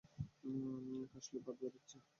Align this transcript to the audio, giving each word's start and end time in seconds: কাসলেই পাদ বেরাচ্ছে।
কাসলেই 1.11 1.41
পাদ 1.45 1.55
বেরাচ্ছে। 1.61 1.97